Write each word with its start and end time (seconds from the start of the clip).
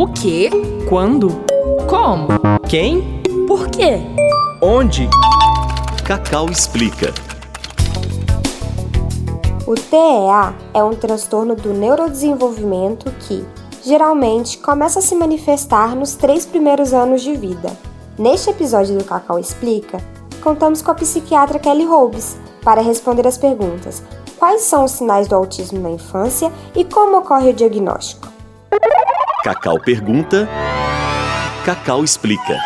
O 0.00 0.06
quê? 0.06 0.48
Quando? 0.88 1.28
Como? 1.86 2.28
Quem? 2.66 3.20
Por 3.46 3.68
quê? 3.68 3.98
Onde? 4.62 5.06
Cacau 6.06 6.48
explica. 6.48 7.12
O 9.66 9.74
TEA 9.74 10.54
é 10.72 10.82
um 10.82 10.94
transtorno 10.94 11.54
do 11.54 11.74
neurodesenvolvimento 11.74 13.12
que, 13.20 13.44
geralmente, 13.84 14.56
começa 14.56 15.00
a 15.00 15.02
se 15.02 15.14
manifestar 15.14 15.94
nos 15.94 16.14
três 16.14 16.46
primeiros 16.46 16.94
anos 16.94 17.20
de 17.20 17.36
vida. 17.36 17.70
Neste 18.18 18.48
episódio 18.48 18.96
do 18.96 19.04
Cacau 19.04 19.38
Explica, 19.38 20.02
contamos 20.42 20.80
com 20.80 20.92
a 20.92 20.94
psiquiatra 20.94 21.58
Kelly 21.58 21.84
Hobbes 21.84 22.38
para 22.64 22.80
responder 22.80 23.26
as 23.26 23.36
perguntas: 23.36 24.02
quais 24.38 24.62
são 24.62 24.82
os 24.82 24.92
sinais 24.92 25.28
do 25.28 25.34
autismo 25.34 25.78
na 25.78 25.90
infância 25.90 26.50
e 26.74 26.86
como 26.86 27.18
ocorre 27.18 27.50
o 27.50 27.54
diagnóstico? 27.54 28.29
Cacau 29.42 29.80
pergunta, 29.80 30.46
Cacau 31.64 32.04
explica. 32.04 32.58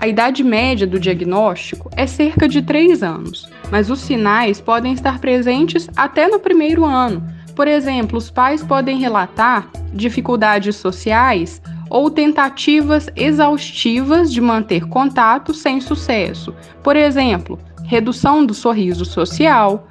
A 0.00 0.08
idade 0.08 0.42
média 0.42 0.84
do 0.84 0.98
diagnóstico 0.98 1.88
é 1.94 2.08
cerca 2.08 2.48
de 2.48 2.60
3 2.60 3.04
anos, 3.04 3.48
mas 3.70 3.88
os 3.88 4.00
sinais 4.00 4.60
podem 4.60 4.94
estar 4.94 5.20
presentes 5.20 5.88
até 5.96 6.26
no 6.26 6.40
primeiro 6.40 6.84
ano. 6.84 7.24
Por 7.54 7.68
exemplo, 7.68 8.18
os 8.18 8.30
pais 8.30 8.64
podem 8.64 8.98
relatar 8.98 9.68
dificuldades 9.94 10.74
sociais 10.74 11.62
ou 11.88 12.10
tentativas 12.10 13.08
exaustivas 13.14 14.32
de 14.32 14.40
manter 14.40 14.88
contato 14.88 15.54
sem 15.54 15.80
sucesso. 15.80 16.52
Por 16.82 16.96
exemplo, 16.96 17.60
redução 17.84 18.44
do 18.44 18.54
sorriso 18.54 19.04
social, 19.04 19.87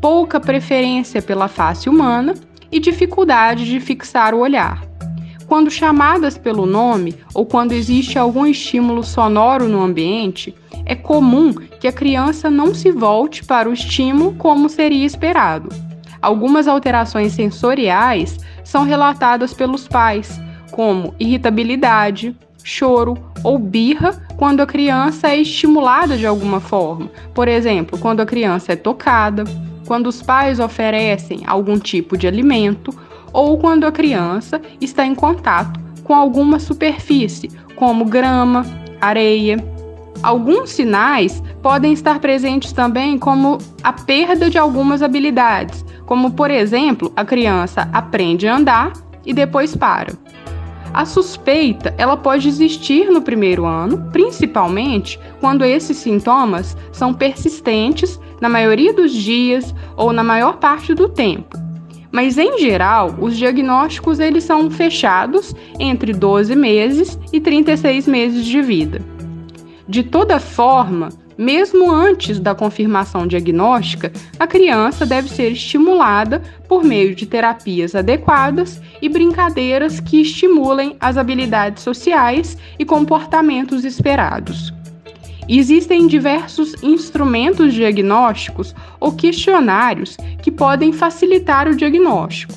pouca 0.00 0.40
preferência 0.40 1.20
pela 1.20 1.48
face 1.48 1.88
humana 1.88 2.34
e 2.70 2.78
dificuldade 2.78 3.64
de 3.64 3.80
fixar 3.80 4.34
o 4.34 4.40
olhar. 4.40 4.82
Quando 5.46 5.70
chamadas 5.70 6.36
pelo 6.36 6.66
nome 6.66 7.16
ou 7.32 7.46
quando 7.46 7.72
existe 7.72 8.18
algum 8.18 8.44
estímulo 8.44 9.02
sonoro 9.02 9.66
no 9.66 9.82
ambiente, 9.82 10.54
é 10.84 10.94
comum 10.94 11.54
que 11.80 11.88
a 11.88 11.92
criança 11.92 12.50
não 12.50 12.74
se 12.74 12.90
volte 12.90 13.44
para 13.44 13.68
o 13.68 13.72
estímulo 13.72 14.34
como 14.34 14.68
seria 14.68 15.06
esperado. 15.06 15.70
Algumas 16.20 16.68
alterações 16.68 17.32
sensoriais 17.32 18.38
são 18.62 18.84
relatadas 18.84 19.54
pelos 19.54 19.88
pais, 19.88 20.38
como 20.70 21.14
irritabilidade, 21.18 22.36
choro 22.62 23.16
ou 23.42 23.58
birra 23.58 24.20
quando 24.36 24.60
a 24.60 24.66
criança 24.66 25.28
é 25.28 25.38
estimulada 25.38 26.16
de 26.16 26.26
alguma 26.26 26.60
forma. 26.60 27.10
Por 27.32 27.48
exemplo, 27.48 27.98
quando 27.98 28.20
a 28.20 28.26
criança 28.26 28.72
é 28.72 28.76
tocada, 28.76 29.44
quando 29.88 30.08
os 30.08 30.20
pais 30.20 30.60
oferecem 30.60 31.44
algum 31.46 31.78
tipo 31.78 32.14
de 32.14 32.28
alimento 32.28 32.94
ou 33.32 33.56
quando 33.56 33.86
a 33.86 33.90
criança 33.90 34.60
está 34.82 35.06
em 35.06 35.14
contato 35.14 35.80
com 36.04 36.14
alguma 36.14 36.58
superfície, 36.58 37.50
como 37.74 38.04
grama, 38.04 38.66
areia. 39.00 39.56
Alguns 40.22 40.70
sinais 40.70 41.42
podem 41.62 41.94
estar 41.94 42.18
presentes 42.18 42.70
também, 42.70 43.18
como 43.18 43.56
a 43.82 43.92
perda 43.94 44.50
de 44.50 44.58
algumas 44.58 45.02
habilidades, 45.02 45.82
como 46.04 46.32
por 46.32 46.50
exemplo, 46.50 47.10
a 47.16 47.24
criança 47.24 47.88
aprende 47.90 48.46
a 48.46 48.56
andar 48.56 48.92
e 49.24 49.32
depois 49.32 49.74
para. 49.74 50.12
A 50.92 51.06
suspeita, 51.06 51.94
ela 51.96 52.16
pode 52.16 52.46
existir 52.46 53.10
no 53.10 53.22
primeiro 53.22 53.64
ano, 53.64 54.10
principalmente 54.12 55.18
quando 55.40 55.64
esses 55.64 55.96
sintomas 55.96 56.76
são 56.92 57.14
persistentes 57.14 58.20
na 58.40 58.48
maioria 58.48 58.92
dos 58.92 59.12
dias 59.12 59.74
ou 59.96 60.12
na 60.12 60.22
maior 60.22 60.58
parte 60.58 60.94
do 60.94 61.08
tempo. 61.08 61.56
Mas 62.10 62.38
em 62.38 62.58
geral, 62.58 63.14
os 63.20 63.36
diagnósticos 63.36 64.18
eles 64.18 64.44
são 64.44 64.70
fechados 64.70 65.54
entre 65.78 66.12
12 66.12 66.56
meses 66.56 67.18
e 67.32 67.40
36 67.40 68.06
meses 68.06 68.44
de 68.44 68.62
vida. 68.62 69.00
De 69.86 70.02
toda 70.02 70.40
forma, 70.40 71.10
mesmo 71.38 71.90
antes 71.90 72.40
da 72.40 72.54
confirmação 72.54 73.26
diagnóstica, 73.26 74.12
a 74.40 74.46
criança 74.46 75.06
deve 75.06 75.28
ser 75.28 75.52
estimulada 75.52 76.42
por 76.66 76.82
meio 76.82 77.14
de 77.14 77.26
terapias 77.26 77.94
adequadas 77.94 78.82
e 79.00 79.08
brincadeiras 79.08 80.00
que 80.00 80.20
estimulem 80.20 80.96
as 80.98 81.16
habilidades 81.16 81.84
sociais 81.84 82.58
e 82.76 82.84
comportamentos 82.84 83.84
esperados. 83.84 84.74
Existem 85.48 86.06
diversos 86.06 86.74
instrumentos 86.82 87.72
diagnósticos 87.72 88.74
ou 89.00 89.12
questionários 89.12 90.16
que 90.42 90.50
podem 90.50 90.92
facilitar 90.92 91.66
o 91.66 91.74
diagnóstico. 91.74 92.52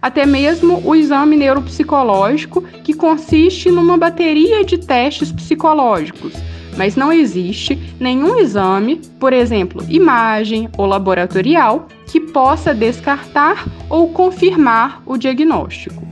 Até 0.00 0.24
mesmo 0.24 0.80
o 0.84 0.94
exame 0.94 1.36
neuropsicológico, 1.36 2.62
que 2.84 2.94
consiste 2.94 3.68
numa 3.70 3.96
bateria 3.96 4.64
de 4.64 4.78
testes 4.78 5.32
psicológicos, 5.32 6.34
mas 6.76 6.94
não 6.94 7.12
existe 7.12 7.76
nenhum 7.98 8.38
exame, 8.38 9.00
por 9.18 9.32
exemplo, 9.32 9.84
imagem 9.88 10.68
ou 10.78 10.86
laboratorial, 10.86 11.88
que 12.06 12.20
possa 12.20 12.72
descartar 12.72 13.66
ou 13.90 14.10
confirmar 14.12 15.02
o 15.04 15.16
diagnóstico. 15.16 16.05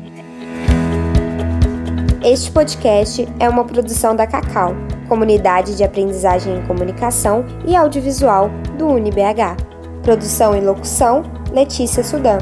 Este 2.25 2.51
podcast 2.51 3.29
é 3.39 3.47
uma 3.51 3.67
produção 3.67 4.17
da 4.17 4.27
Cacau 4.27 4.75
Comunidade 5.11 5.77
de 5.77 5.85
Aprendizagem 5.85 6.57
em 6.57 6.67
Comunicação 6.67 7.45
e 7.67 7.77
Audiovisual 7.77 8.49
do 8.79 8.87
UniBH. 8.87 9.59
Produção 10.03 10.57
e 10.57 10.61
locução: 10.63 11.23
Letícia 11.53 12.03
Sudan. 12.03 12.39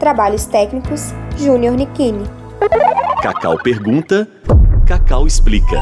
Trabalhos 0.00 0.46
técnicos: 0.46 1.12
Júnior 1.36 1.74
Nikini. 1.74 2.24
Cacau 3.22 3.58
pergunta, 3.58 4.26
Cacau 4.86 5.26
explica. 5.26 5.78